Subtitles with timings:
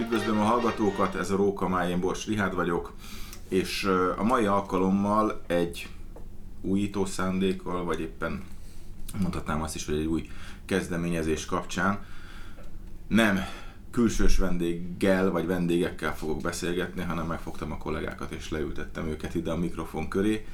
[0.00, 2.92] Üdvözlöm a hallgatókat, ez a Róka Májén Bors Rihád vagyok,
[3.48, 3.84] és
[4.16, 5.88] a mai alkalommal egy
[6.60, 8.42] újító szándékkal, vagy éppen
[9.20, 10.28] mondhatnám azt is, hogy egy új
[10.64, 12.04] kezdeményezés kapcsán
[13.08, 13.40] nem
[13.90, 19.56] külsős vendéggel vagy vendégekkel fogok beszélgetni, hanem megfogtam a kollégákat és leültettem őket ide a
[19.56, 20.46] mikrofon köré,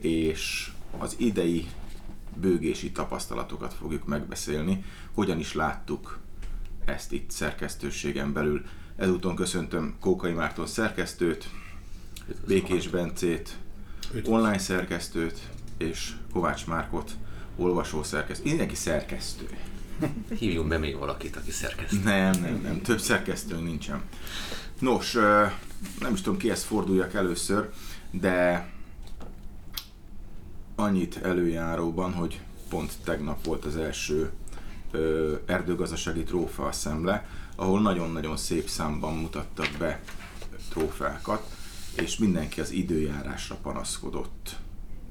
[0.00, 1.68] és az idei
[2.36, 4.84] bőgési tapasztalatokat fogjuk megbeszélni,
[5.14, 6.18] hogyan is láttuk
[6.84, 8.64] ezt itt szerkesztőségen belül.
[8.96, 11.48] Ezúton köszöntöm Kókai Márton szerkesztőt,
[12.46, 13.56] Békés Bencét,
[14.24, 17.12] online szerkesztőt, és Kovács Márkot,
[17.56, 18.48] olvasó szerkesztő.
[18.48, 19.48] Mindenki szerkesztő.
[20.38, 22.00] Hívjunk be még valakit, aki szerkesztő.
[22.04, 24.02] Nem, nem, nem, több szerkesztő nincsen.
[24.78, 25.12] Nos,
[25.98, 27.70] nem is tudom kihez forduljak először,
[28.10, 28.68] de
[30.74, 34.30] annyit előjáróban, hogy pont tegnap volt az első
[35.46, 37.26] erdőgazdasági trófea szemle,
[37.62, 40.00] ahol nagyon-nagyon szép számban mutattak be
[40.70, 41.56] trófeákat,
[41.96, 44.56] és mindenki az időjárásra panaszkodott,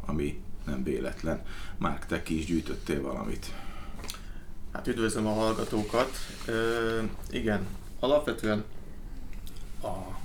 [0.06, 1.42] ami nem véletlen.
[1.78, 3.54] Márk, te ki is gyűjtöttél valamit.
[4.72, 6.10] Hát üdvözlöm a hallgatókat.
[6.46, 7.68] Ö, igen,
[8.00, 8.64] alapvetően
[9.84, 10.20] a,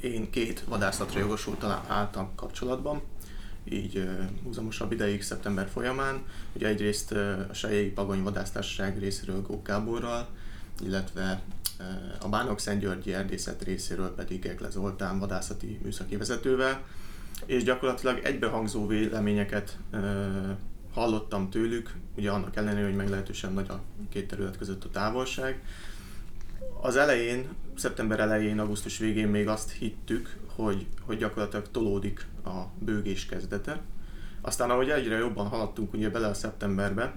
[0.00, 3.02] én két vadászatra jogosultan álltam kapcsolatban,
[3.64, 4.08] így
[4.44, 6.22] húzamosabb ideig szeptember folyamán.
[6.52, 7.12] Ugye egyrészt
[7.50, 10.28] a Sejjei Pagony Vadásztársaság részéről Gók Gáborral,
[10.80, 11.42] illetve
[12.20, 16.84] a Bánok Györgyi Erdészet részéről pedig Egle Zoltán vadászati műszaki vezetővel,
[17.46, 19.78] és gyakorlatilag egybehangzó véleményeket
[20.92, 25.62] hallottam tőlük, ugye annak ellenére, hogy meglehetősen nagy a két terület között a távolság.
[26.80, 33.26] Az elején, szeptember elején, augusztus végén még azt hittük, hogy, hogy gyakorlatilag tolódik a bőgés
[33.26, 33.80] kezdete.
[34.40, 37.14] Aztán ahogy egyre jobban haladtunk ugye bele a szeptemberbe,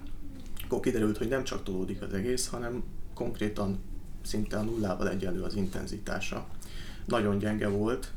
[0.63, 2.83] akkor kiderült, hogy nem csak tolódik az egész, hanem
[3.19, 3.79] konkrétan
[4.21, 6.45] szinte a nullával egyenlő az intenzitása.
[7.05, 8.11] Nagyon gyenge volt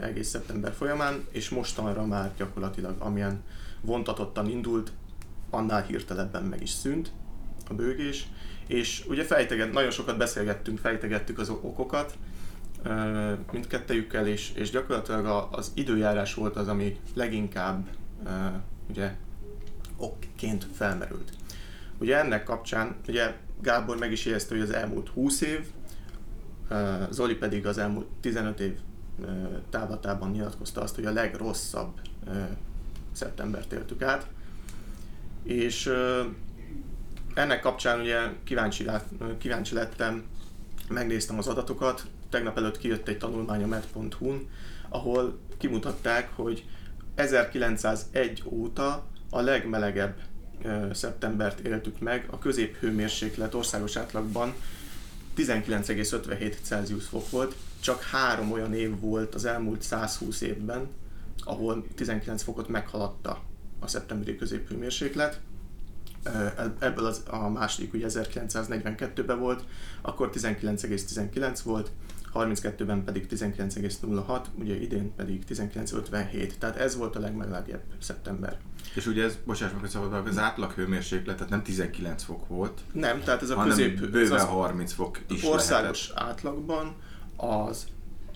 [0.00, 3.42] egész szeptember folyamán, és mostanra már gyakorlatilag amilyen
[3.80, 4.92] vontatottan indult,
[5.50, 7.12] annál hirtelebben meg is szűnt
[7.68, 8.28] a bőgés,
[8.66, 12.16] és ugye fejteget, nagyon sokat beszélgettünk, fejtegettük az okokat,
[13.52, 17.88] mindkettejükkel, és, és gyakorlatilag az időjárás volt az, ami leginkább
[18.88, 19.14] ugye
[19.96, 21.32] okként felmerült.
[21.98, 25.66] Ugye ennek kapcsán, ugye Gábor meg is érezte, hogy az elmúlt 20 év,
[27.10, 28.78] Zoli pedig az elmúlt 15 év
[29.70, 32.00] távlatában nyilatkozta azt, hogy a legrosszabb
[33.12, 34.26] szeptembert éltük át.
[35.42, 35.92] És
[37.34, 40.24] ennek kapcsán ugye kíváncsi, lát, kíváncsi lettem,
[40.88, 44.48] megnéztem az adatokat, tegnap előtt kijött egy tanulmány a med.hu-n,
[44.88, 46.64] ahol kimutatták, hogy
[47.14, 50.16] 1901 óta a legmelegebb
[50.92, 54.54] szeptembert éltük meg, a középhőmérséklet országos átlagban
[55.36, 60.88] 19,57 Celsius fok volt, csak három olyan év volt az elmúlt 120 évben,
[61.44, 63.42] ahol 19 fokot meghaladta
[63.80, 65.40] a szeptemberi középhőmérséklet.
[66.78, 69.64] Ebből az, a második ugye 1942-ben volt,
[70.02, 71.90] akkor 19,19 volt,
[72.34, 76.52] 32-ben pedig 19,06, ugye idén pedig 19,57.
[76.58, 78.58] Tehát ez volt a legmelegebb szeptember.
[78.94, 82.80] És ugye ez, bocsáss meg, hogy az átlag hőmérséklet, tehát nem 19 fok volt.
[82.92, 84.00] Nem, tehát ez a közép...
[84.00, 86.28] Bőven ez az 30 fok is Országos lehetett.
[86.28, 86.94] átlagban
[87.36, 87.86] az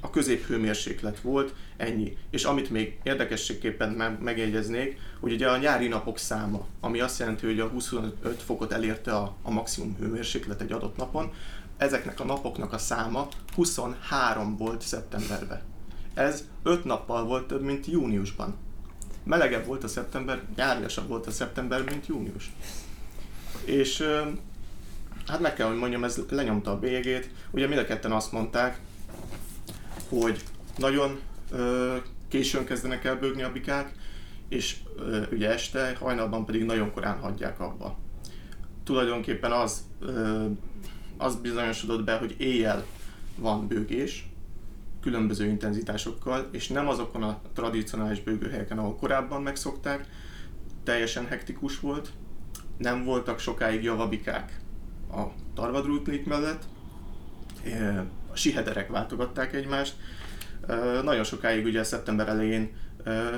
[0.01, 2.17] a középhőmérséklet volt, ennyi.
[2.31, 7.61] És amit még érdekességképpen megjegyeznék, hogy ugye a nyári napok száma, ami azt jelenti, hogy
[7.61, 11.33] a 25 fokot elérte a, a maximum hőmérséklet egy adott napon,
[11.77, 15.61] ezeknek a napoknak a száma 23 volt szeptemberben.
[16.15, 18.57] Ez 5 nappal volt több, mint júniusban.
[19.25, 22.53] Melegebb volt a szeptember, nyáriasabb volt a szeptember, mint június.
[23.65, 24.03] És
[25.27, 27.31] hát meg kell, hogy mondjam, ez lenyomta a bélyegét.
[27.51, 28.81] Ugye mind a ketten azt mondták,
[30.09, 30.43] hogy
[30.77, 31.21] nagyon
[31.51, 31.97] ö,
[32.29, 33.93] későn kezdenek el bőgni a bikák,
[34.49, 37.99] és ö, ugye este, hajnalban pedig nagyon korán hagyják abba.
[38.85, 40.47] Tulajdonképpen az, ö,
[41.17, 42.85] az bizonyosodott be, hogy éjjel
[43.37, 44.29] van bőgés,
[45.01, 50.07] különböző intenzitásokkal, és nem azokon a tradicionális bőgőhelyeken, ahol korábban megszokták,
[50.85, 52.13] teljesen hektikus volt,
[52.77, 54.61] nem voltak sokáig javabikák
[55.11, 55.23] a
[55.55, 56.65] tarvadrútnék mellett,
[58.39, 59.95] sihederek váltogatták egymást,
[61.03, 62.71] nagyon sokáig ugye szeptember elején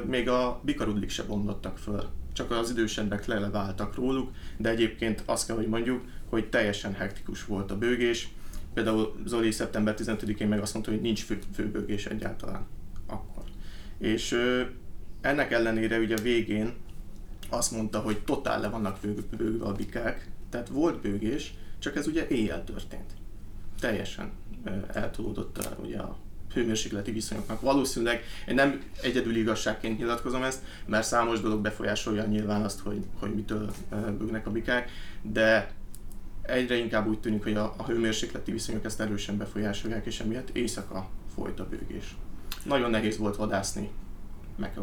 [0.06, 5.56] még a bikarudlik se bomlottak föl, csak az idősebbek leleváltak róluk, de egyébként azt kell,
[5.56, 8.28] hogy mondjuk, hogy teljesen hektikus volt a bőgés.
[8.74, 12.66] Például Zoli szeptember 15-én meg azt mondta, hogy nincs fő, főbőgés egyáltalán
[13.06, 13.42] akkor.
[13.98, 14.36] És
[15.20, 16.72] ennek ellenére ugye végén
[17.48, 18.98] azt mondta, hogy totál le vannak
[19.36, 23.12] bőgve a bikák, tehát volt bőgés, csak ez ugye éjjel történt.
[23.80, 24.30] Teljesen
[24.92, 26.16] eltolódott a, ugye a
[26.54, 27.60] hőmérsékleti viszonyoknak.
[27.60, 33.34] Valószínűleg én nem egyedül igazságként nyilatkozom ezt, mert számos dolog befolyásolja nyilván azt, hogy, hogy
[33.34, 33.70] mitől
[34.18, 34.90] bőgnek a bikák,
[35.22, 35.70] de
[36.42, 41.08] egyre inkább úgy tűnik, hogy a, a hőmérsékleti viszonyok ezt erősen befolyásolják, és emiatt éjszaka
[41.34, 42.16] folyt a bőgés.
[42.64, 43.90] Nagyon nehéz volt vadászni,
[44.60, 44.78] meg.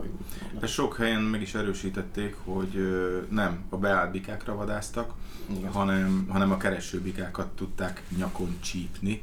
[0.60, 2.90] De sok helyen meg is erősítették, hogy
[3.30, 5.14] nem a beállt bikákra vadáztak,
[5.50, 5.72] Igen.
[5.72, 9.22] hanem, hanem a kereső bikákat tudták nyakon csípni.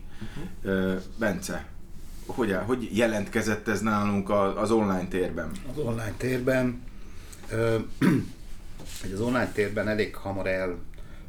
[0.62, 1.02] Uh-huh.
[1.18, 1.66] Bence,
[2.26, 5.50] hogy, hogy jelentkezett ez nálunk az online térben?
[5.72, 6.82] Az online térben,
[7.50, 7.78] ö,
[9.02, 10.46] hogy az online térben elég hamar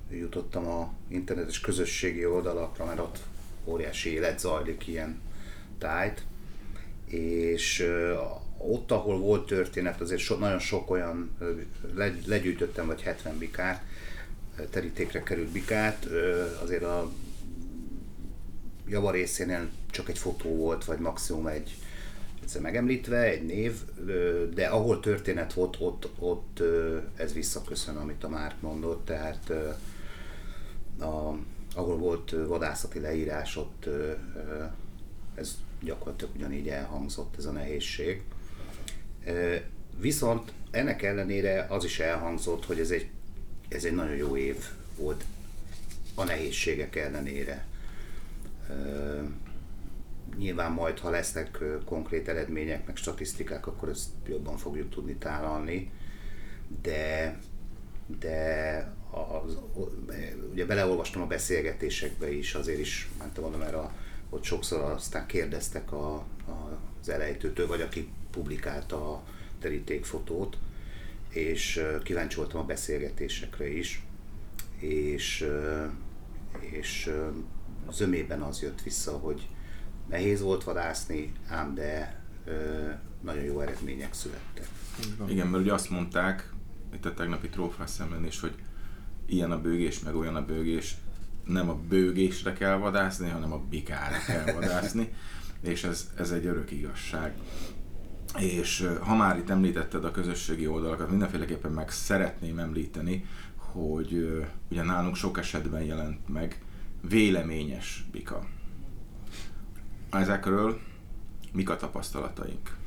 [0.09, 3.19] eljutottam a internetes közösségi oldalakra, mert ott
[3.65, 5.21] óriási élet zajlik ilyen
[5.77, 6.23] tájt,
[7.05, 7.85] és
[8.71, 11.37] ott, ahol volt történet, azért so, nagyon sok olyan,
[11.93, 13.83] legy, legyűjtöttem vagy 70 bikát,
[14.69, 16.07] terítékre került bikát,
[16.63, 17.11] azért a
[18.87, 21.75] java részénél csak egy fotó volt, vagy maximum egy
[22.41, 23.73] egyszer megemlítve, egy név,
[24.53, 26.61] de ahol történet volt, ott, ott
[27.15, 29.49] ez visszaköszön, amit a Márk mondott, tehát
[30.99, 31.37] a,
[31.75, 33.89] ahol volt vadászati leírás, ott
[35.35, 38.23] ez gyakorlatilag ugyanígy elhangzott, ez a nehézség.
[39.99, 43.09] Viszont ennek ellenére az is elhangzott, hogy ez egy,
[43.69, 44.57] ez egy nagyon jó év
[44.97, 45.23] volt
[46.15, 47.65] a nehézségek ellenére.
[50.37, 55.91] Nyilván majd, ha lesznek konkrét eredmények, meg statisztikák, akkor ezt jobban fogjuk tudni tálalni,
[56.81, 57.37] de,
[58.19, 59.57] de az,
[60.51, 63.91] ugye beleolvastam a beszélgetésekbe is, azért is mentem oda, mert a,
[64.29, 66.13] ott sokszor aztán kérdeztek a,
[66.47, 69.23] a, az elejtőtől, vagy aki publikálta a
[69.59, 70.57] terítékfotót,
[71.29, 74.05] és kíváncsi voltam a beszélgetésekre is,
[74.79, 75.47] és,
[76.59, 77.11] és
[77.91, 79.47] zömében az jött vissza, hogy
[80.09, 82.23] nehéz volt vadászni, ám de
[83.21, 84.67] nagyon jó eredmények születtek.
[85.27, 86.53] Igen, mert ugye azt mondták,
[86.93, 88.55] itt a tegnapi trófás szemben is, hogy
[89.25, 90.97] ilyen a bőgés, meg olyan a bőgés,
[91.45, 95.13] nem a bőgésre kell vadászni, hanem a bikára kell vadászni,
[95.71, 97.33] és ez, ez egy örök igazság.
[98.37, 105.15] És ha már itt említetted a közösségi oldalakat, mindenféleképpen meg szeretném említeni, hogy ugye nálunk
[105.15, 106.61] sok esetben jelent meg
[107.01, 108.45] véleményes bika.
[110.11, 110.79] Ezekről
[111.51, 112.77] mik a tapasztalataink?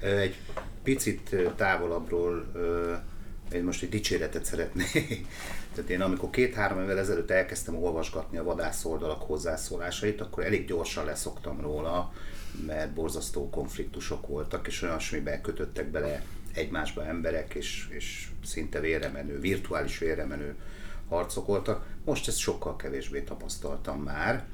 [0.00, 0.36] Egy
[0.82, 2.46] picit távolabbról
[3.52, 5.26] én most egy dicséretet szeretnék.
[5.74, 11.04] Tehát én amikor két-három évvel ezelőtt elkezdtem olvasgatni a vadász oldalak hozzászólásait, akkor elég gyorsan
[11.04, 12.12] leszoktam róla,
[12.66, 16.22] mert borzasztó konfliktusok voltak, és olyasmiben kötöttek bele
[16.52, 20.56] egymásba emberek, és, és szinte vérremenő, virtuális vérremenő
[21.08, 21.86] harcok voltak.
[22.04, 24.46] Most ezt sokkal kevésbé tapasztaltam már,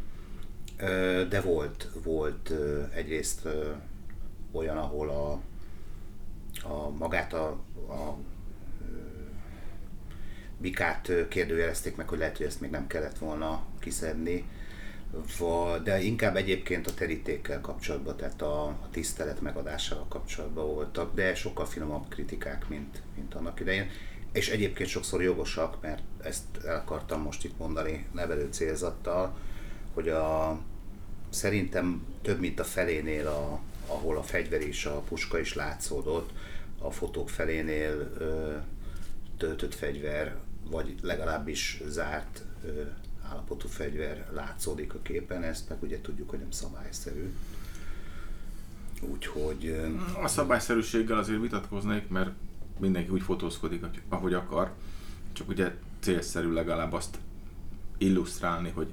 [1.29, 2.53] de volt, volt
[2.95, 3.49] egyrészt
[4.53, 5.33] olyan, ahol a,
[6.69, 7.49] a magát a,
[7.89, 8.17] a
[10.59, 14.45] bikát kérdőjelezték meg, hogy lehet, hogy ezt még nem kellett volna kiszedni,
[15.83, 21.67] de inkább egyébként a terítékkel kapcsolatban, tehát a, a tisztelet megadásával kapcsolatban voltak, de sokkal
[21.67, 23.91] finomabb kritikák, mint, mint annak idején.
[24.33, 29.37] És egyébként sokszor jogosak, mert ezt el akartam most itt mondani nevelő célzattal,
[29.95, 30.59] hogy a,
[31.31, 36.31] szerintem több mint a felénél, a, ahol a fegyver és a puska is látszódott,
[36.79, 38.53] a fotók felénél ö,
[39.37, 40.37] töltött fegyver,
[40.71, 42.83] vagy legalábbis zárt ö,
[43.31, 47.33] állapotú fegyver látszódik a képen, ezt meg ugye tudjuk, hogy nem szabályszerű.
[49.01, 49.77] Úgyhogy
[50.23, 52.31] A szabályszerűséggel azért vitatkoznék, mert
[52.79, 54.73] mindenki úgy fotózkodik, hogy- ahogy akar,
[55.33, 57.19] csak ugye célszerű legalább azt
[57.99, 58.87] illusztrálni, hogy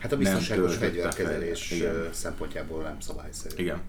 [0.00, 1.74] hát a biztonságos fegyverkezelés
[2.12, 3.54] szempontjából nem szabályszerű.
[3.62, 3.80] Igen.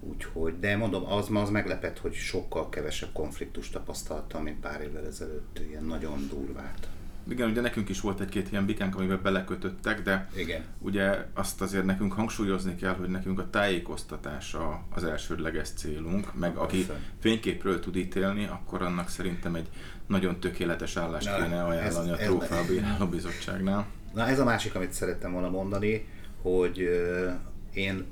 [0.00, 5.58] Úgyhogy, de mondom, az, az meglepett, hogy sokkal kevesebb konfliktust tapasztaltam, mint pár évvel ezelőtt,
[5.68, 6.88] ilyen nagyon durvát.
[7.30, 10.64] Igen, ugye nekünk is volt egy-két ilyen bikánk, amiben belekötöttek, de Igen.
[10.78, 14.56] ugye azt azért nekünk hangsúlyozni kell, hogy nekünk a tájékoztatás
[14.94, 17.02] az elsődleges célunk, meg aki Persze.
[17.20, 19.68] fényképről tud ítélni, akkor annak szerintem egy
[20.06, 23.86] nagyon tökéletes állást Na, kéne ajánlani ez- a ez- Trófea Bíráló Bizottságnál.
[24.14, 26.06] Na ez a másik, amit szerettem volna mondani,
[26.42, 27.30] hogy ö,
[27.72, 28.04] én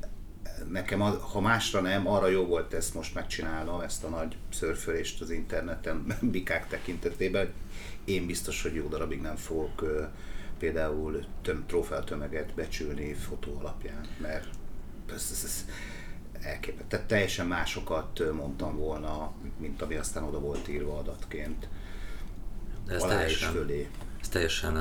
[0.70, 5.20] nekem, az, ha másra nem, arra jó volt ezt most megcsinálnom, ezt a nagy szörfölést
[5.20, 7.40] az interneten, bikák tekintetében.
[7.44, 7.52] hogy
[8.06, 9.84] Én biztos, hogy jó darabig nem fogok
[10.58, 14.48] például töm, trófeatömeget becsülni fotó alapján, mert
[15.14, 15.64] ez, ez, ez
[16.40, 16.84] elképesztő.
[16.88, 21.68] Tehát teljesen másokat mondtam volna, mint ami aztán oda volt írva adatként.
[22.86, 23.88] De ez alá és teljesen, fölé.
[24.20, 24.74] Ez teljesen,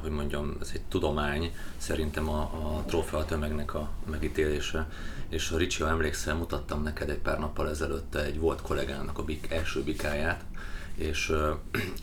[0.00, 4.88] hogy mondjam, ez egy tudomány, szerintem a, a trófea tömegnek a megítélése.
[5.28, 9.24] És a Ricsi, ha emlékszel, mutattam neked egy pár nappal ezelőtt egy volt kollégának a
[9.24, 10.44] bik, első bikáját,
[10.94, 11.28] és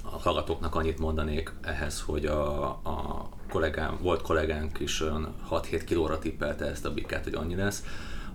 [0.04, 6.20] a hallgatóknak annyit mondanék ehhez, hogy a, a kollégám, volt kollégánk is olyan 6-7 kilóra
[6.20, 7.84] tippelte ezt a bikát, hogy annyi lesz.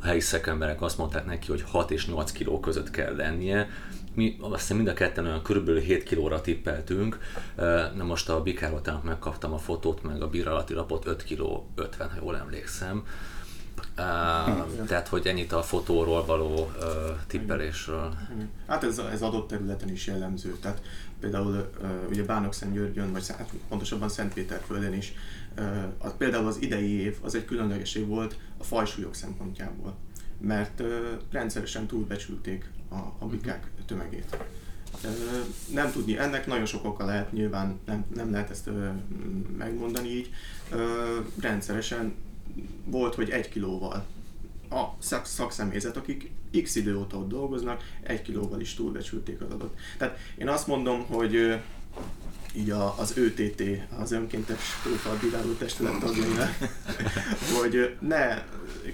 [0.01, 3.69] A helyi szekemberek azt mondták neki, hogy 6 és 8 kiló között kell lennie,
[4.15, 7.19] mi azt hiszem mind a ketten olyan körülbelül 7 kilóra tippeltünk,
[7.95, 12.17] na most a bikáról megkaptam a fotót, meg a bírálati lapot 5 kiló 50, ha
[12.21, 13.07] jól emlékszem.
[13.99, 16.87] Uh, tehát, hogy ennyit a fotóról való uh,
[17.27, 18.15] tippelésről.
[18.67, 20.57] Hát ez, ez adott területen is jellemző.
[20.61, 20.83] Tehát
[21.21, 25.15] például uh, ugye Bánok-Szentgyörgyön, vagy hát pontosabban Szentpéterföldön is,
[25.59, 29.95] uh, az, például az idei év az egy különleges év volt a fajsúlyok szempontjából,
[30.41, 30.89] mert uh,
[31.31, 34.37] rendszeresen túlbecsülték a, a bikák tömegét.
[35.73, 38.71] Nem tudni, ennek nagyon sok oka lehet, nyilván nem, nem lehet ezt
[39.59, 40.31] megmondani így.
[41.41, 42.15] Rendszeresen
[42.85, 44.05] volt, hogy egy kilóval
[44.71, 46.31] a szak, szakszemélyzet, akik
[46.63, 49.77] x idő óta ott dolgoznak, egy kilóval is túlbecsülték az adott.
[49.99, 51.61] Tehát én azt mondom, hogy
[52.57, 53.63] így a, az ÖTT,
[53.99, 56.57] az önkéntes prófalbíráló testület tagjainak,
[57.61, 58.43] hogy ne,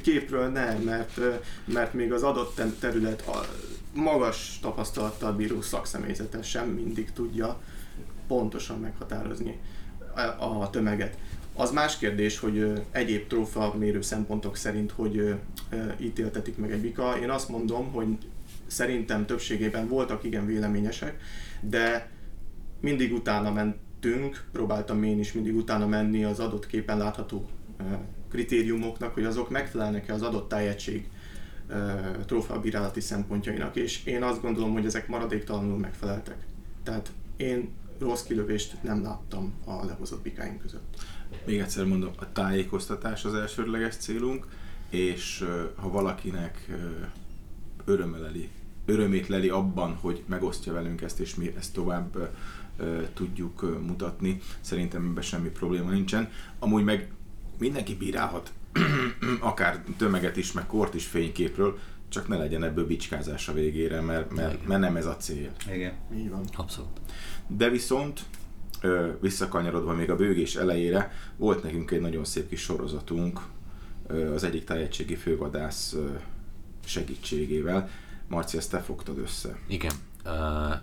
[0.03, 1.21] képről ne, mert,
[1.65, 3.25] mert még az adott terület
[3.95, 7.61] magas tapasztalattal bíró szakszemélyzete sem mindig tudja
[8.27, 9.61] pontosan meghatározni
[10.39, 11.17] a tömeget.
[11.61, 15.35] Az más kérdés, hogy egyéb trófa mérő szempontok szerint, hogy
[15.99, 17.19] ítéltetik meg egy bika.
[17.23, 18.19] Én azt mondom, hogy
[18.67, 21.21] szerintem többségében voltak igen véleményesek,
[21.61, 22.11] de
[22.81, 27.49] mindig utána mentünk, próbáltam én is mindig utána menni az adott képen látható
[28.31, 31.09] kritériumoknak, hogy azok megfelelnek-e az adott tájegység
[32.27, 36.37] trófeabírálati szempontjainak, és én azt gondolom, hogy ezek maradéktalanul megfeleltek.
[36.83, 40.97] Tehát én rossz kilövést nem láttam a lehozott bikáink között.
[41.45, 44.47] Még egyszer mondom, a tájékoztatás az elsődleges célunk,
[44.89, 45.45] és
[45.75, 46.71] ha valakinek
[47.85, 48.49] örömeleli,
[48.85, 52.35] örömét leli abban, hogy megosztja velünk ezt, és mi ezt tovább
[53.15, 56.31] tudjuk mutatni, szerintem ebben semmi probléma nincsen.
[56.59, 57.13] Amúgy meg
[57.59, 58.53] mindenki bírálhat
[59.41, 64.35] akár tömeget is, meg kort is fényképről, csak ne legyen ebből bicskázás a végére, mert,
[64.35, 65.53] mert, mert nem ez a cél.
[65.73, 65.93] Igen.
[66.15, 66.45] Így van.
[66.57, 67.01] Abszolút.
[67.47, 68.21] De viszont
[69.21, 73.41] visszakanyarodva még a bőgés elejére, volt nekünk egy nagyon szép kis sorozatunk
[74.35, 75.97] az egyik tájegységi fővadász
[76.85, 77.89] segítségével.
[78.29, 79.59] Marci, ezt te fogtad össze.
[79.67, 79.93] Igen.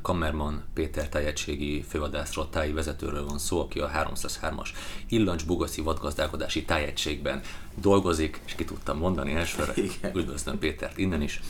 [0.02, 4.70] Kammerman Péter tájegységi fővadászról, táji vezetőről van szó, aki a 303-as
[5.08, 7.42] Illancs Bugaszi vadgazdálkodási tájegységben
[7.76, 10.16] dolgozik, és ki tudtam mondani elsőre, Igen.
[10.16, 11.42] üdvözlöm Pétert innen is.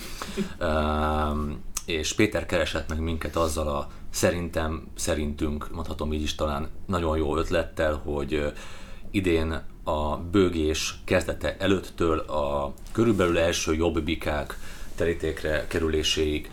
[1.88, 7.38] És Péter keresett meg minket azzal a szerintem, szerintünk, mondhatom így is talán nagyon jó
[7.38, 8.54] ötlettel, hogy
[9.12, 14.60] idén a bőgés kezdete előttől a körülbelül első jobb bikák
[14.96, 16.52] terítékre kerüléséig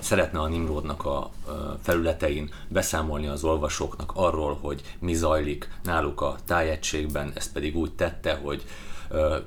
[0.00, 1.30] szeretne a Nimrodnak a
[1.82, 8.34] felületein beszámolni az olvasóknak arról, hogy mi zajlik náluk a tájegységben, ezt pedig úgy tette,
[8.34, 8.64] hogy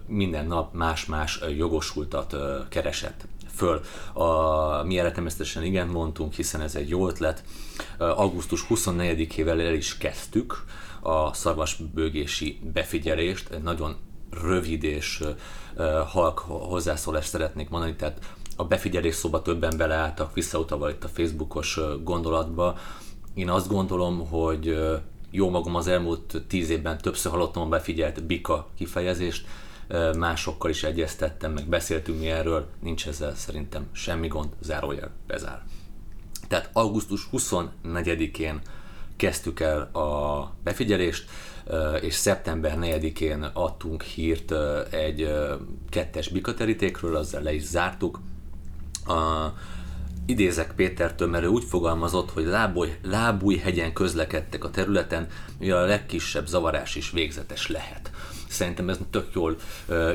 [0.06, 2.36] minden nap más-más jogosultat
[2.70, 3.26] keresett
[3.58, 3.82] föl.
[4.14, 5.14] A, mi erre
[5.62, 7.44] igen mondtunk, hiszen ez egy jó ötlet.
[7.98, 10.66] Augusztus 24-ével el is kezdtük
[11.02, 13.96] a szarvasbőgési befigyelést, egy nagyon
[14.30, 15.24] rövid és
[16.08, 18.20] halk hozzászólást szeretnék mondani, tehát
[18.56, 22.78] a befigyelés szóba többen beleálltak, visszautalva itt a Facebookos gondolatba.
[23.34, 24.78] Én azt gondolom, hogy
[25.32, 29.48] jó magam az elmúlt tíz évben többször hallottam a befigyelt bika kifejezést,
[30.18, 35.64] másokkal is egyeztettem, meg beszéltünk mi erről, nincs ezzel szerintem semmi gond, zárójel bezár.
[36.48, 38.62] Tehát augusztus 24-én
[39.16, 41.30] kezdtük el a befigyelést,
[42.02, 44.54] és szeptember 4-én adtunk hírt
[44.94, 45.30] egy
[45.90, 48.20] kettes bikaterítékről, azzal le is zártuk.
[49.06, 49.48] A,
[50.26, 55.28] idézek Pétertől, mert ő úgy fogalmazott, hogy lábúj, lábújhegyen közlekedtek a területen,
[55.60, 58.12] mivel a legkisebb zavarás is végzetes lehet.
[58.48, 59.56] Szerintem ez tök jól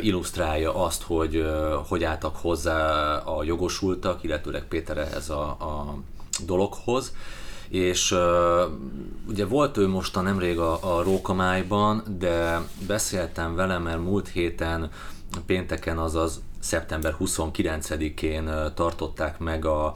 [0.01, 1.47] illusztrálja azt, hogy
[1.89, 5.97] hogy álltak hozzá a jogosultak, illetőleg Péter ehhez a, a
[6.47, 7.15] dologhoz.
[7.69, 8.15] És
[9.29, 14.91] ugye volt ő most a nemrég a, a Rókamájban, de beszéltem vele, mert múlt héten
[15.47, 19.95] pénteken, azaz szeptember 29-én uh, tartották meg a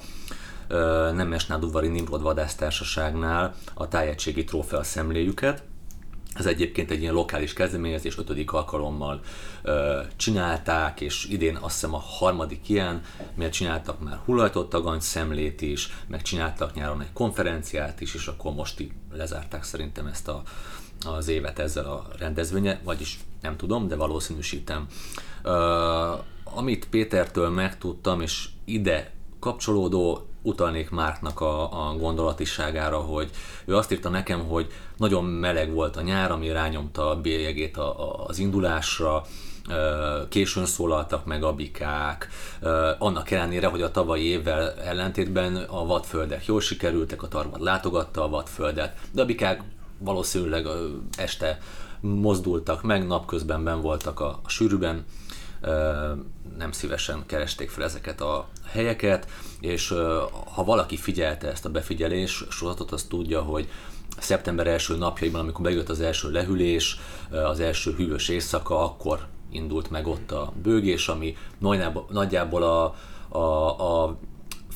[0.71, 0.77] uh,
[1.13, 5.63] Nemes Nádudvari Nimrod Vadásztársaságnál a tájegységi trófea szemléjüket,
[6.39, 9.21] Ez egyébként egy ilyen lokális kezdeményezés, ötödik alkalommal
[9.63, 13.03] ö, csinálták, és idén azt hiszem a harmadik ilyen,
[13.35, 18.53] mert csináltak már hullajtott tagany szemlét is, meg csináltak nyáron egy konferenciát is, és akkor
[18.53, 20.43] most lezárták szerintem ezt a,
[21.07, 24.87] az évet ezzel a rendezvénye, vagyis nem tudom, de valószínűsítem.
[25.43, 26.13] Ö,
[26.45, 33.31] amit Pétertől megtudtam, és ide kapcsolódó utalnék Márknak a, a gondolatiságára, hogy
[33.65, 38.01] ő azt írta nekem, hogy nagyon meleg volt a nyár, ami rányomta a bélyegét a,
[38.01, 39.25] a, az indulásra,
[40.29, 42.29] későn szólaltak meg a bikák,
[42.99, 48.29] annak ellenére, hogy a tavalyi évvel ellentétben a vadföldek jól sikerültek, a tarvad látogatta a
[48.29, 49.63] vadföldet, de a bikák
[49.99, 50.67] valószínűleg
[51.17, 51.59] este
[52.01, 55.05] mozdultak meg, napközben ben voltak a, a sűrűben,
[56.59, 59.29] nem szívesen keresték fel ezeket a helyeket,
[59.61, 59.95] és
[60.55, 63.69] ha valaki figyelte ezt a befigyelés sorozatot, az tudja, hogy
[64.19, 66.99] szeptember első napjaiban, amikor bejött az első lehűlés,
[67.31, 71.37] az első hűvös éjszaka, akkor indult meg ott a bőgés, ami
[72.09, 72.95] nagyjából a,
[73.39, 74.17] a, a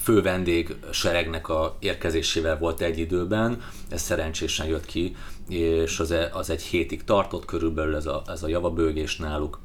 [0.02, 5.16] fő vendég seregnek a érkezésével volt egy időben, ez szerencsésen jött ki,
[5.48, 9.58] és az, e, az egy hétig tartott körülbelül ez a, ez a javabőgés náluk,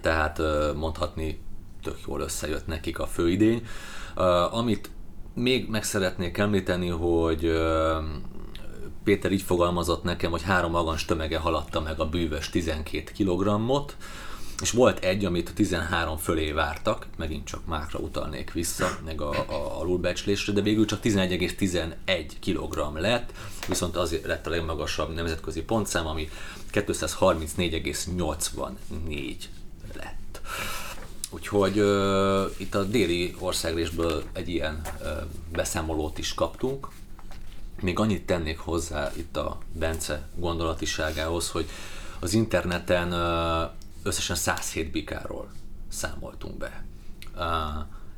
[0.00, 0.40] tehát
[0.74, 1.40] mondhatni
[1.82, 3.66] tök jól összejött nekik a főidény.
[4.50, 4.90] Amit
[5.34, 7.52] még meg szeretnék említeni, hogy
[9.04, 13.96] Péter így fogalmazott nekem, hogy három magans tömege haladta meg a bűvös 12 kg-ot,
[14.62, 19.80] és volt egy, amit 13 fölé vártak, megint csak mákra utalnék vissza, meg a, a
[19.80, 23.32] alulbecslésre, de végül csak 11,11 kg lett,
[23.68, 26.28] viszont az lett a legmagasabb nemzetközi pontszám, ami
[26.72, 29.34] 234,84
[29.94, 30.40] lett.
[31.30, 35.08] Úgyhogy uh, itt a déli országrésből egy ilyen uh,
[35.52, 36.88] beszámolót is kaptunk.
[37.80, 41.66] Még annyit tennék hozzá itt a Bence gondolatiságához, hogy
[42.18, 43.70] az interneten uh,
[44.02, 45.50] összesen 107 bikáról
[45.88, 46.84] számoltunk be.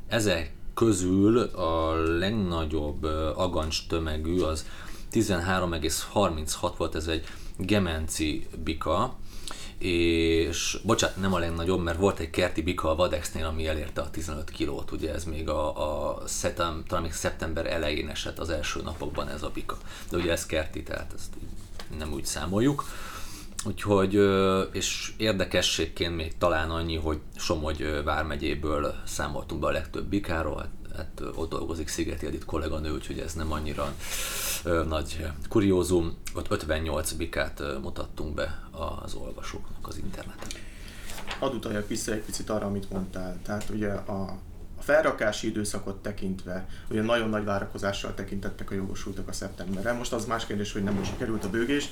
[0.09, 3.05] Ezek közül a legnagyobb
[3.37, 4.67] agancs tömegű az
[5.13, 7.25] 13,36 volt, ez egy
[7.57, 9.19] gemenci bika,
[9.81, 14.11] és bocsánat, nem a legnagyobb, mert volt egy kerti bika a Vadexnél, ami elérte a
[14.11, 18.83] 15 kilót, ugye ez még a, a szetem, talán még szeptember elején esett az első
[18.83, 19.79] napokban ez a bika.
[20.11, 21.35] De ugye ez kerti, tehát ezt
[21.99, 22.85] nem úgy számoljuk.
[23.65, 24.21] Úgyhogy,
[24.73, 30.69] és érdekességként még talán annyi, hogy Somogy vármegyéből számoltunk be a legtöbb bikáról,
[31.01, 33.95] hát ott dolgozik Szigeti Edith kolléganő, úgyhogy ez nem annyira
[34.89, 36.19] nagy kuriózum.
[36.35, 38.69] Ott 58 bikát mutattunk be
[39.03, 40.49] az olvasóknak az interneten.
[41.39, 43.39] Hadd utaljak vissza egy picit arra, amit mondtál.
[43.43, 49.33] Tehát ugye a, a felrakási időszakot tekintve, ugye nagyon nagy várakozással tekintettek a jogosultak a
[49.33, 49.93] szeptemberre.
[49.93, 51.89] Most az más kérdés, hogy nem sikerült a bőgés,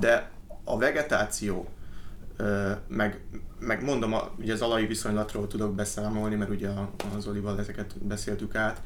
[0.00, 0.30] de
[0.64, 1.68] a vegetáció,
[2.88, 3.20] meg,
[3.58, 6.68] meg mondom, ugye az alai viszonylatról tudok beszámolni, mert ugye
[7.16, 8.82] az Olival ezeket beszéltük át.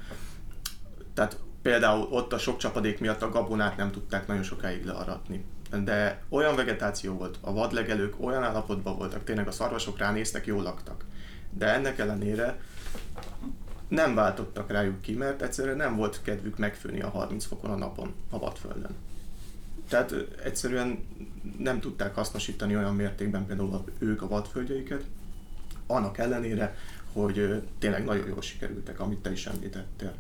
[1.15, 5.45] Tehát például ott a sok csapadék miatt a gabonát nem tudták nagyon sokáig learatni.
[5.85, 11.05] De olyan vegetáció volt, a vadlegelők olyan állapotban voltak, tényleg a szarvasok ránéztek, jól laktak.
[11.51, 12.61] De ennek ellenére
[13.89, 18.15] nem váltottak rájuk ki, mert egyszerűen nem volt kedvük megfőni a 30 fokon a napon
[18.31, 18.97] a vadföldön.
[19.93, 20.99] Tehát egyszerűen
[21.59, 25.05] nem tudták hasznosítani olyan mértékben például ők a vadföldjeiket,
[25.87, 26.77] annak ellenére,
[27.13, 30.15] hogy tényleg nagyon jól sikerültek, amit te is említettél.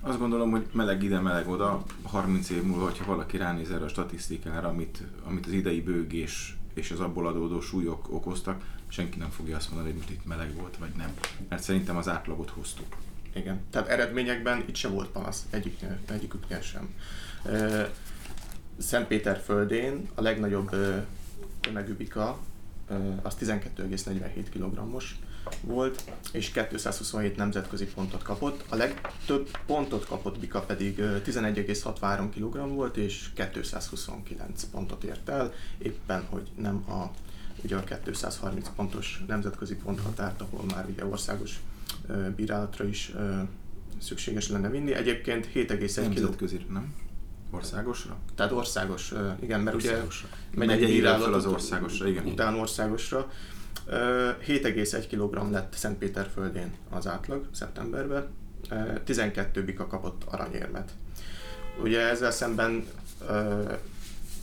[0.00, 3.88] Azt gondolom, hogy meleg ide, meleg oda, 30 év múlva, hogyha valaki ránéz erre a
[3.88, 9.56] statisztikára, amit, amit az idei bőgés és az abból adódó súlyok okoztak, senki nem fogja
[9.56, 11.14] azt mondani, hogy most itt meleg volt, vagy nem.
[11.48, 12.96] Mert szerintem az átlagot hoztuk.
[13.34, 16.94] Igen, tehát eredményekben itt se volt panasz, egyiknél, egyiküknél sem.
[18.80, 20.70] Szentpéter földén a legnagyobb
[21.60, 22.38] tömegű bika
[23.22, 25.18] az 12,47 kg-os
[25.60, 28.64] volt, és 227 nemzetközi pontot kapott.
[28.68, 36.24] A legtöbb pontot kapott bika pedig 11,63 kg volt, és 229 pontot ért el, éppen
[36.30, 37.10] hogy nem a,
[37.62, 41.60] ugye a 230 pontos nemzetközi ponthatárt, ahol már ugye országos
[42.36, 43.12] bírálatra is
[43.98, 44.94] szükséges lenne vinni.
[44.94, 46.02] Egyébként 7,1 kg.
[46.02, 46.94] Nemzetközi, nem?
[47.50, 48.16] Országosra?
[48.34, 50.28] Tehát országos, igen, mert országosra.
[50.54, 52.26] ugye megyei fel az országosra, igen.
[52.26, 53.30] Után országosra.
[53.88, 58.26] 7,1 kg lett Szentpéter földén az átlag szeptemberben,
[59.04, 60.90] 12 bika kapott aranyérmet.
[61.82, 62.86] Ugye ezzel szemben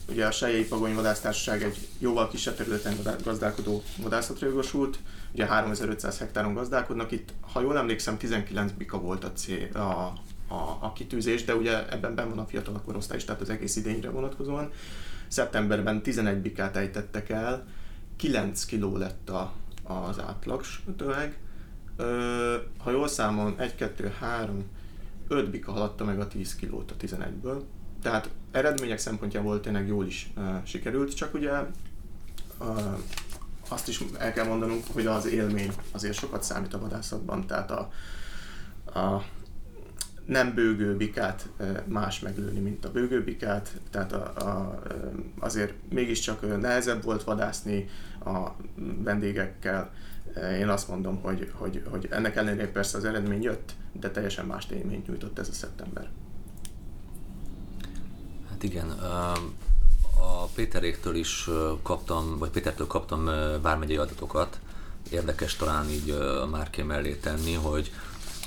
[0.10, 5.00] ugye a Sejjei Pagony Vadásztársaság egy jóval kisebb területen gazdálkodó vadászatra jogosult,
[5.34, 10.13] ugye 3500 hektáron gazdálkodnak, itt ha jól emlékszem 19 bika volt a, cél, a
[10.48, 13.76] a, a kitűzés, de ugye ebben ben van a fiatalok korosztály is, tehát az egész
[13.76, 14.72] idényre vonatkozóan.
[15.28, 17.66] Szeptemberben 11 bikát ejtettek el,
[18.16, 20.64] 9 kiló lett a, az átlag
[20.98, 21.38] tömeg.
[22.78, 24.64] Ha jól számolom, 1, 2, 3,
[25.28, 27.62] 5 bika haladta meg a 10 kilót a 11-ből.
[28.02, 31.52] Tehát eredmények szempontjából tényleg jól is uh, sikerült, csak ugye
[32.60, 32.98] uh,
[33.70, 37.92] azt is el kell mondanunk, hogy az élmény azért sokat számít a vadászatban, tehát a,
[39.00, 39.24] a
[40.28, 41.50] nem bőgőbikát
[41.86, 44.80] más meglőni, mint a bőgőbikát, tehát a, a,
[45.40, 47.90] azért mégiscsak nehezebb volt vadászni
[48.26, 48.50] a
[49.04, 49.92] vendégekkel.
[50.60, 54.68] Én azt mondom, hogy, hogy, hogy ennek ellenére persze az eredmény jött, de teljesen más
[54.72, 56.10] élményt nyújtott ez a szeptember.
[58.50, 58.90] Hát igen,
[60.20, 61.50] a Péteréktől is
[61.82, 63.26] kaptam, vagy Pétertől kaptam
[63.62, 64.60] vármegyei adatokat.
[65.10, 67.92] Érdekes talán így a márké mellé tenni, hogy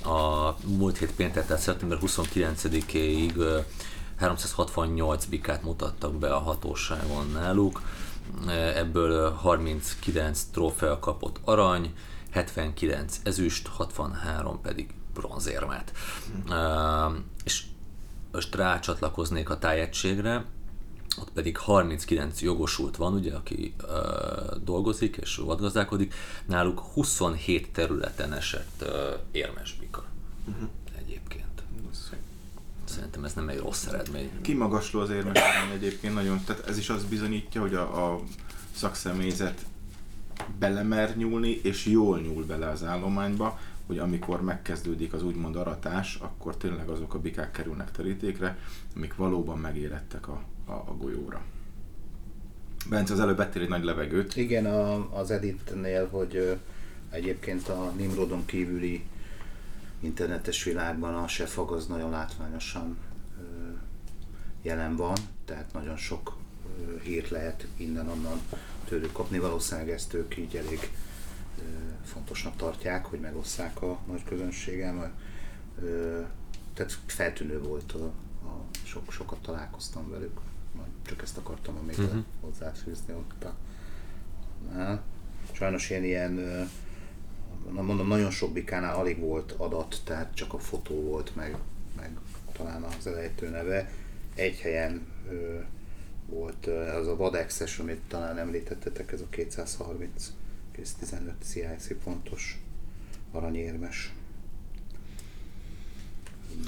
[0.05, 3.65] a múlt hét péntek, tehát szeptember 29-éig
[4.17, 7.83] 368 bikát mutattak be a hatóságon náluk,
[8.75, 11.93] ebből 39 trófea kapott arany,
[12.31, 15.93] 79 ezüst, 63 pedig bronzérmet.
[16.49, 17.17] Mm.
[17.45, 17.65] És
[18.33, 20.45] most rácsatlakoznék a tájegységre,
[21.21, 26.15] ott pedig 39 jogosult van, ugye, aki uh, dolgozik és vadgazdálkodik,
[26.47, 28.89] náluk 27 területen esett uh,
[29.33, 30.05] érmes bika.
[30.49, 30.69] Uh-huh.
[30.99, 31.45] Egyébként.
[32.85, 34.31] Szerintem ez nem egy rossz eredmény.
[34.43, 35.39] Kimagasló az érmes
[35.75, 38.21] egyébként nagyon, tehát ez is azt bizonyítja, hogy a, a
[38.75, 39.67] szakszemélyzet
[40.59, 43.59] belemer nyúlni, és jól nyúl bele az állományba,
[43.91, 48.59] hogy amikor megkezdődik az úgymond aratás, akkor tényleg azok a bikák kerülnek terítékre,
[48.97, 51.43] amik valóban megérettek a, a, a golyóra.
[52.89, 54.37] Bence, az előbb vettél egy nagy levegőt.
[54.37, 56.53] Igen, a, az Editnél, hogy ö,
[57.11, 59.05] egyébként a Nimrodon kívüli
[60.01, 62.97] internetes világban a sefag az nagyon látványosan
[63.39, 63.43] ö,
[64.63, 66.37] jelen van, tehát nagyon sok
[66.87, 68.41] ö, hírt lehet innen-onnan
[68.85, 70.91] tőlük kapni, valószínűleg ezt ők így elég
[72.05, 75.13] fontosnak tartják, hogy megosszák a nagy közönségem.
[76.75, 78.13] Tehát feltűnő volt a,
[78.85, 80.41] sok, sokat találkoztam velük,
[81.07, 82.25] csak ezt akartam még uh-huh.
[82.41, 83.55] hozzáfűzni ott a,
[84.73, 85.03] na,
[85.53, 86.33] Sajnos ilyen, ilyen
[87.73, 91.57] na, mondom, nagyon sok bikánál alig volt adat, tehát csak a fotó volt, meg,
[91.97, 92.11] meg
[92.53, 93.91] talán az elejtő neve.
[94.35, 95.59] Egy helyen ö,
[96.27, 100.33] volt az a Vadexes, amit talán említettetek, ez a 230
[100.99, 102.61] 15 CIC pontos
[103.33, 104.13] aranyérmes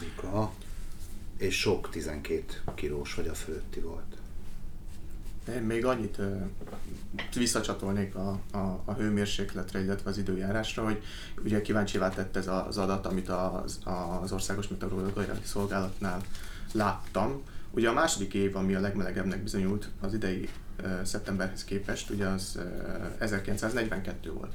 [0.01, 0.53] bika
[1.37, 4.17] és sok 12 kilós vagy a fölötti volt.
[5.49, 6.43] Én még annyit uh,
[7.35, 11.03] visszacsatolnék a, a, a hőmérsékletre, illetve az időjárásra, hogy
[11.45, 13.79] ugye kíváncsivá tett ez az adat, amit az,
[14.23, 16.23] az Országos Meteorológiai Szolgálatnál
[16.73, 17.43] láttam.
[17.71, 20.49] Ugye a második év, ami a legmelegebbnek bizonyult az idei
[21.03, 22.64] szeptemberhez képest, ugye az uh,
[23.18, 24.53] 1942 volt.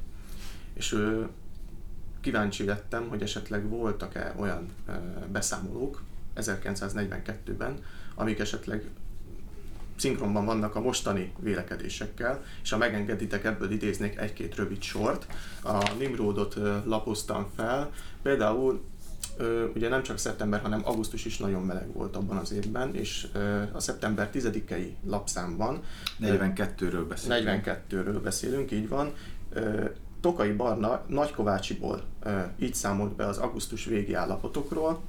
[0.73, 1.27] És uh,
[2.21, 4.69] kíváncsi lettem, hogy esetleg voltak-e olyan
[5.31, 6.03] beszámolók,
[6.35, 7.83] 1942-ben,
[8.15, 8.83] amik esetleg
[9.95, 15.27] szinkronban vannak a mostani vélekedésekkel, és ha megengeditek, ebből idéznék egy-két rövid sort.
[15.63, 18.83] A Nimrodot lapoztam fel, például
[19.75, 23.27] ugye nem csak szeptember, hanem augusztus is nagyon meleg volt abban az évben, és
[23.71, 25.81] a szeptember 10-i lapszámban
[26.21, 27.63] 42-ről beszélünk.
[27.65, 29.13] 42-ről beszélünk, így van.
[30.21, 32.03] Tokai Barna Nagykovácsiból
[32.59, 35.01] így számolt be az augusztus végi állapotokról,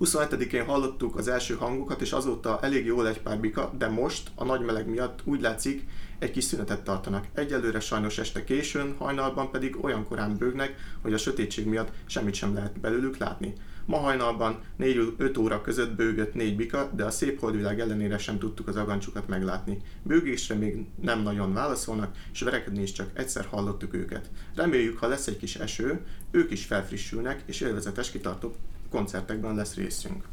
[0.00, 4.44] 27-én hallottuk az első hangokat, és azóta elég jól egy pár bika, de most a
[4.44, 5.86] nagy meleg miatt úgy látszik,
[6.22, 7.26] egy kis szünetet tartanak.
[7.34, 12.54] Egyelőre sajnos este későn, hajnalban pedig olyan korán bőgnek, hogy a sötétség miatt semmit sem
[12.54, 13.52] lehet belőlük látni.
[13.84, 18.68] Ma hajnalban 4-5 óra között bőgött négy bika, de a szép holdvilág ellenére sem tudtuk
[18.68, 19.78] az agancsukat meglátni.
[20.02, 24.30] Bőgésre még nem nagyon válaszolnak, és verekedni is csak egyszer hallottuk őket.
[24.54, 28.54] Reméljük, ha lesz egy kis eső, ők is felfrissülnek, és élvezetes kitartó
[28.90, 30.24] koncertekben lesz részünk.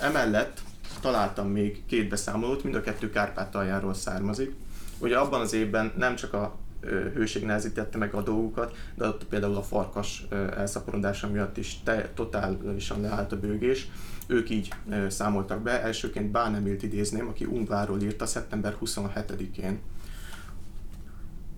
[0.00, 0.60] Emellett
[1.00, 4.54] találtam még két beszámolót, mind a kettő Kárpátaljáról származik.
[4.98, 6.56] Ugye abban az évben nem csak a
[7.14, 10.26] hőség nehezítette meg a dolgukat, de ott például a farkas
[10.56, 13.88] elszaporodása miatt is te, totálisan leállt a bőgés.
[14.26, 14.72] Ők így
[15.08, 15.82] számoltak be.
[15.82, 19.80] Elsőként Bánemilt idézném, aki Ungváról írta szeptember 27-én.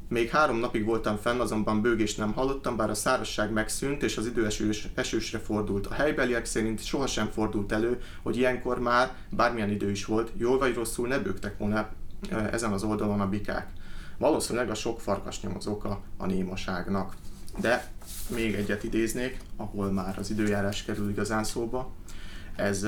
[0.09, 4.27] Még három napig voltam fenn, azonban bőgést nem hallottam, bár a szárazság megszűnt és az
[4.27, 5.87] idő esős, esősre fordult.
[5.87, 10.75] A helybeliek szerint sohasem fordult elő, hogy ilyenkor már, bármilyen idő is volt, jól vagy
[10.75, 11.89] rosszul ne bőgtek volna
[12.31, 13.73] ezen az oldalon a bikák.
[14.19, 17.17] Valószínűleg a sok farkas nyomozók a, a némaságnak.
[17.61, 17.93] De
[18.29, 21.93] még egyet idéznék, ahol már az időjárás kerül igazán szóba.
[22.57, 22.87] Ez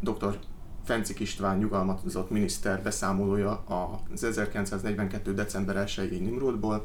[0.00, 0.38] dr.
[0.84, 5.34] Fencik István nyugalmazott miniszter beszámolója az 1942.
[5.34, 6.84] december 1-i Nimrodból.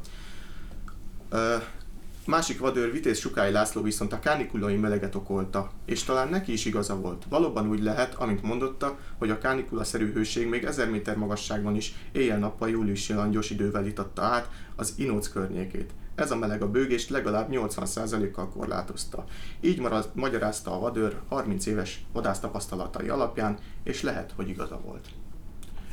[2.26, 6.96] Másik vadőr Vitéz Sukály László viszont a kánikulai meleget okolta, és talán neki is igaza
[6.96, 7.26] volt.
[7.30, 12.70] Valóban úgy lehet, amint mondotta, hogy a kánikula-szerű hőség még 1000 méter magasságban is éjjel-nappal
[12.70, 15.92] júliusi langyos idővel itatta át az Inóc környékét.
[16.16, 19.24] Ez a meleg a bőgést legalább 80%-kal korlátozta.
[19.62, 25.08] Így marad, magyarázta a vadőr 30 éves vadásztapasztalatai alapján, és lehet, hogy igaza volt.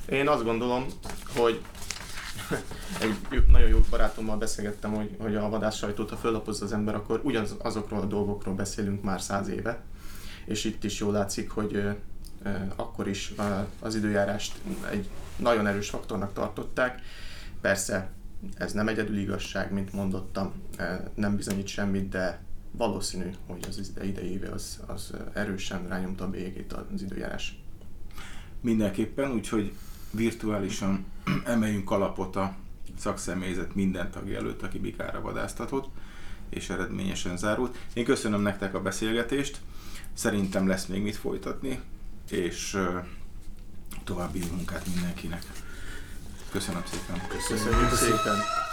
[0.09, 0.87] Én azt gondolom,
[1.37, 1.61] hogy
[3.01, 7.21] egy nagyon jó barátommal beszélgettem, hogy, hogy a vadász sajtót, ha föllapozza az ember, akkor
[7.25, 9.83] ugyanazokról a dolgokról beszélünk már száz éve,
[10.47, 11.89] és itt is jól látszik, hogy
[12.77, 13.33] akkor is
[13.81, 14.59] az időjárást
[14.91, 17.01] egy nagyon erős faktornak tartották.
[17.61, 18.11] Persze
[18.55, 20.53] ez nem egyedül igazság, mint mondottam,
[21.15, 26.73] nem bizonyít semmit, de valószínű, hogy az idei éve az, az erősen rányomta a bélyegét
[26.73, 27.63] az időjárás.
[28.61, 29.73] Mindenképpen, úgyhogy
[30.11, 31.07] virtuálisan
[31.45, 32.55] emeljünk kalapot a
[32.99, 35.89] szakszemélyzet minden tagja előtt, aki bikára vadásztatott,
[36.49, 37.79] és eredményesen zárult.
[37.93, 39.61] Én köszönöm nektek a beszélgetést,
[40.13, 41.81] szerintem lesz még mit folytatni,
[42.31, 42.79] és
[44.05, 45.43] további munkát mindenkinek.
[46.51, 47.27] Köszönöm szépen.
[47.29, 48.68] Köszönjük, Köszönjük szépen.